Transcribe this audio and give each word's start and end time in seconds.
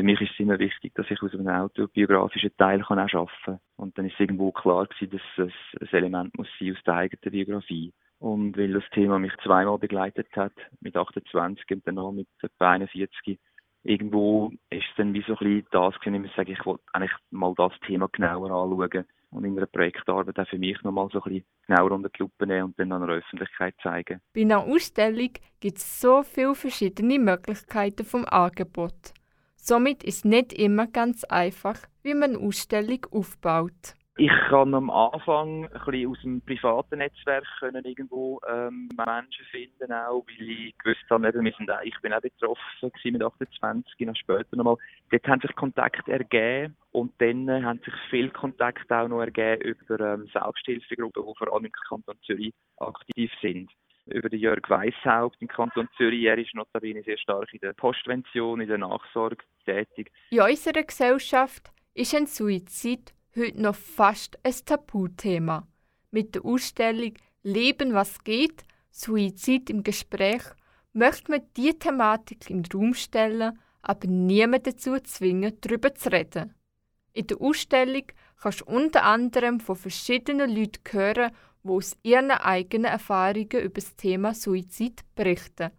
für 0.00 0.04
mich 0.04 0.20
ist 0.22 0.30
es 0.32 0.40
immer 0.40 0.58
wichtig, 0.58 0.94
dass 0.94 1.10
ich 1.10 1.20
aus 1.20 1.34
einem 1.34 1.48
autobiografischen 1.48 2.56
Teil 2.56 2.82
kann 2.82 2.98
auch 2.98 3.12
arbeiten 3.12 3.30
kann. 3.44 3.60
Und 3.76 3.98
dann 3.98 4.06
ist 4.06 4.18
irgendwo 4.18 4.50
klar 4.50 4.86
gewesen, 4.86 5.10
dass 5.10 5.46
es 5.46 5.78
ein 5.78 5.94
Element 5.94 6.38
muss 6.38 6.48
sein 6.58 6.72
aus 6.72 6.82
der 6.86 6.94
eigenen 6.94 7.30
Biografie. 7.30 7.92
Und 8.18 8.56
weil 8.56 8.72
das 8.72 8.84
Thema 8.94 9.18
mich 9.18 9.32
zweimal 9.44 9.76
begleitet 9.76 10.28
hat, 10.34 10.54
mit 10.80 10.96
28 10.96 11.66
und 11.72 11.86
dann 11.86 11.96
noch 11.96 12.12
mit 12.12 12.28
etwa 12.40 12.70
41, 12.70 13.38
irgendwo 13.82 14.50
ist 14.70 14.84
es 14.88 14.96
dann 14.96 15.12
wie 15.12 15.22
so 15.26 15.34
ein 15.34 15.38
bisschen 15.38 15.66
das 15.70 16.00
gewesen, 16.00 16.24
ich 16.24 16.34
sage, 16.34 16.52
ich 16.52 16.64
wollte 16.64 16.82
eigentlich 16.94 17.14
mal 17.30 17.52
das 17.54 17.72
Thema 17.86 18.08
genauer 18.08 18.50
anschauen 18.50 19.04
und 19.32 19.44
in 19.44 19.58
einer 19.58 19.66
Projektarbeit 19.66 20.38
auch 20.38 20.48
für 20.48 20.58
mich 20.58 20.82
nochmal 20.82 21.08
so 21.12 21.22
ein 21.22 21.30
bisschen 21.30 21.46
genauer 21.66 21.92
unter 21.92 22.08
die 22.08 22.22
Lupe 22.22 22.46
nehmen 22.46 22.64
und 22.64 22.78
dann 22.78 22.92
an 22.92 23.06
der 23.06 23.16
Öffentlichkeit 23.16 23.74
zeigen. 23.82 24.22
Bei 24.34 24.40
einer 24.40 24.60
Ausstellung 24.60 25.32
gibt 25.60 25.76
es 25.76 26.00
so 26.00 26.22
viele 26.22 26.54
verschiedene 26.54 27.18
Möglichkeiten 27.18 28.06
vom 28.06 28.24
Angebot. 28.24 29.12
Somit 29.70 30.02
ist 30.02 30.24
nicht 30.24 30.52
immer 30.52 30.88
ganz 30.88 31.22
einfach, 31.22 31.76
wie 32.02 32.14
man 32.14 32.34
eine 32.34 32.40
Ausstellung 32.40 33.06
aufbaut. 33.12 33.94
Ich 34.16 34.32
kann 34.48 34.74
am 34.74 34.90
Anfang 34.90 35.66
ein 35.66 35.70
bisschen 35.70 36.10
aus 36.10 36.20
dem 36.22 36.40
privaten 36.40 36.98
Netzwerk 36.98 37.44
können 37.60 37.84
irgendwo 37.84 38.40
ähm, 38.48 38.88
Menschen 38.96 39.46
finden, 39.52 39.92
auch, 39.92 40.26
weil 40.26 40.50
ich 40.50 40.76
gewusst 40.78 41.04
habe, 41.08 41.32
wir 41.32 41.52
sind, 41.56 41.70
ich 41.84 41.94
bin 42.02 42.12
auch 42.12 42.20
betroffen 42.20 43.12
mit 43.12 43.22
28, 43.22 43.94
noch 44.00 44.16
später 44.16 44.56
nochmal. 44.56 44.76
Dort 45.12 45.28
haben 45.28 45.40
sich 45.40 45.54
Kontakte 45.54 46.10
ergeben 46.10 46.76
und 46.90 47.12
dann 47.18 47.48
äh, 47.48 47.62
haben 47.62 47.78
sich 47.84 47.94
viele 48.10 48.30
Kontakte 48.30 48.92
auch 48.98 49.06
noch 49.06 49.20
ergeben 49.20 49.62
über 49.62 50.00
ähm, 50.00 50.28
Selbsthilfegruppen, 50.32 51.22
die 51.24 51.38
vor 51.38 51.54
allem 51.54 51.66
im 51.66 51.72
Kanton 51.88 52.16
Zürich 52.26 52.52
aktiv 52.78 53.30
sind 53.40 53.70
Jörg 54.40 54.68
Weishaupt 54.68 55.40
im 55.40 55.48
Kanton 55.48 55.88
Zürich. 55.96 56.24
Er 56.24 56.38
ist 56.38 56.54
notabene 56.54 57.02
sehr 57.02 57.18
stark 57.18 57.52
in 57.52 57.60
der 57.60 57.74
Postvention, 57.74 58.60
in 58.60 58.68
der 58.68 58.78
Nachsorge 58.78 59.44
tätig. 59.64 60.10
In 60.30 60.40
unserer 60.40 60.82
Gesellschaft 60.82 61.70
ist 61.94 62.14
ein 62.14 62.26
Suizid 62.26 63.12
heute 63.36 63.60
noch 63.60 63.74
fast 63.74 64.38
ein 64.44 64.54
Tabuthema. 64.64 65.66
Mit 66.10 66.34
der 66.34 66.44
Ausstellung 66.44 67.14
Leben, 67.42 67.94
was 67.94 68.22
geht, 68.24 68.64
Suizid 68.90 69.70
im 69.70 69.82
Gespräch, 69.82 70.42
möchte 70.92 71.30
man 71.30 71.42
diese 71.56 71.78
Thematik 71.78 72.50
in 72.50 72.62
den 72.62 72.72
Raum 72.72 72.94
stellen, 72.94 73.58
aber 73.82 74.08
niemanden 74.08 74.64
dazu 74.64 74.98
zwingen, 75.00 75.56
darüber 75.60 75.94
zu 75.94 76.10
reden. 76.10 76.54
In 77.12 77.26
der 77.26 77.40
Ausstellung 77.40 78.04
kannst 78.40 78.60
du 78.60 78.64
unter 78.66 79.04
anderem 79.04 79.60
von 79.60 79.76
verschiedenen 79.76 80.54
Leuten 80.54 80.82
hören, 80.90 81.32
die 81.62 81.68
aus 81.68 81.96
ihren 82.02 82.30
eigenen 82.30 82.90
Erfahrungen 82.90 83.60
über 83.62 83.74
das 83.74 83.96
Thema 83.96 84.34
Suizid 84.34 85.02
berichten. 85.14 85.70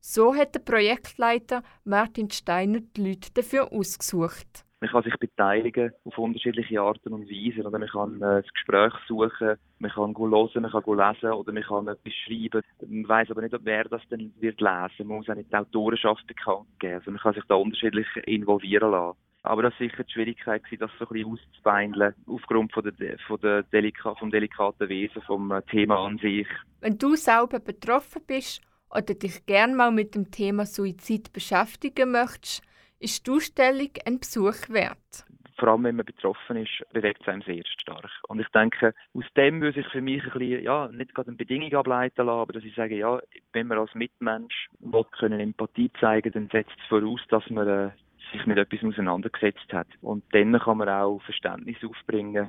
So 0.00 0.34
hat 0.34 0.54
der 0.54 0.60
Projektleiter 0.60 1.62
Martin 1.84 2.30
Steiner 2.30 2.80
die 2.80 3.08
Leute 3.08 3.32
dafür 3.32 3.72
ausgesucht. 3.72 4.64
Man 4.84 4.90
kann 4.90 5.02
sich 5.02 5.16
beteiligen 5.16 5.92
auf 6.04 6.18
unterschiedliche 6.18 6.78
Arten 6.78 7.14
und 7.14 7.26
Weisen. 7.26 7.64
Oder 7.64 7.78
man 7.78 7.88
kann 7.88 8.16
äh, 8.16 8.42
das 8.42 8.52
Gespräch 8.52 8.92
suchen, 9.08 9.56
man 9.78 9.90
kann 9.90 10.14
hören, 10.14 10.62
man 10.62 10.70
kann 10.70 10.84
lesen 10.84 11.32
oder 11.32 11.52
man 11.52 11.62
kann 11.62 11.88
etwas 11.88 12.12
schreiben. 12.12 12.60
Man 12.86 13.08
weiß 13.08 13.30
aber 13.30 13.40
nicht, 13.40 13.54
wer 13.62 13.84
das 13.84 14.02
dann 14.10 14.30
wird 14.40 14.60
lesen. 14.60 15.08
Man 15.08 15.16
muss 15.16 15.30
auch 15.30 15.34
nicht 15.36 15.50
die 15.50 15.56
Autorenschaft 15.56 16.26
bekannt 16.26 16.66
geben. 16.78 16.96
Also 16.96 17.10
man 17.10 17.20
kann 17.20 17.32
sich 17.32 17.44
da 17.48 17.54
unterschiedlich 17.54 18.06
involvieren 18.26 18.90
lassen. 18.90 19.16
Aber 19.44 19.62
das 19.62 19.74
war 19.74 19.78
sicher 19.78 20.04
die 20.04 20.12
Schwierigkeit, 20.12 20.62
das 20.78 20.90
so 20.98 21.06
ein 21.06 21.12
bisschen 21.12 21.32
auszubeindeln, 21.32 22.14
aufgrund 22.26 22.72
von 22.72 22.82
der, 22.82 23.18
von 23.26 23.38
der 23.40 23.62
Delika, 23.64 24.14
vom 24.14 24.30
delikaten 24.30 24.88
Wesen, 24.88 25.20
vom 25.22 25.52
äh, 25.52 25.60
Thema 25.62 25.98
an 26.06 26.18
sich. 26.18 26.48
Wenn 26.80 26.96
du 26.96 27.14
selber 27.14 27.60
betroffen 27.60 28.22
bist 28.26 28.62
oder 28.90 29.14
dich 29.14 29.44
gerne 29.44 29.74
mal 29.74 29.92
mit 29.92 30.14
dem 30.14 30.30
Thema 30.30 30.64
Suizid 30.64 31.30
beschäftigen 31.34 32.12
möchtest, 32.12 32.62
ist 32.98 33.26
die 33.26 33.32
Ausstellung 33.32 33.90
ein 34.06 34.18
Besuch 34.18 34.70
wert. 34.70 35.26
Vor 35.58 35.68
allem, 35.68 35.84
wenn 35.84 35.96
man 35.96 36.06
betroffen 36.06 36.56
ist, 36.56 36.82
bewegt 36.92 37.20
es 37.20 37.28
einem 37.28 37.42
sehr 37.42 37.62
stark. 37.66 38.10
Und 38.28 38.40
ich 38.40 38.48
denke, 38.48 38.94
aus 39.12 39.24
dem 39.36 39.60
würde 39.60 39.80
ich 39.80 39.86
für 39.88 40.00
mich 40.00 40.22
ein 40.24 40.30
bisschen, 40.30 40.62
ja, 40.62 40.88
nicht 40.88 41.14
gerade 41.14 41.28
eine 41.28 41.36
Bedingung 41.36 41.72
ableiten 41.74 42.26
lassen, 42.26 42.40
aber 42.40 42.54
dass 42.54 42.64
ich 42.64 42.74
sage, 42.74 42.96
ja, 42.96 43.20
wenn 43.52 43.66
man 43.66 43.78
als 43.78 43.94
Mitmensch 43.94 44.68
will, 44.80 45.04
können 45.18 45.38
Empathie 45.38 45.92
zeigen, 46.00 46.32
dann 46.32 46.48
setzt 46.50 46.72
es 46.76 46.88
voraus, 46.88 47.20
dass 47.28 47.48
man 47.50 47.68
äh, 47.68 47.90
sich 48.34 48.46
mit 48.46 48.58
etwas 48.58 48.84
auseinandergesetzt 48.84 49.72
hat. 49.72 49.86
Und 50.02 50.24
dann 50.32 50.58
kann 50.58 50.78
man 50.78 50.88
auch 50.88 51.22
Verständnis 51.22 51.76
aufbringen 51.84 52.48